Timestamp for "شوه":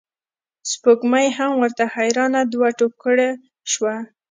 3.71-3.95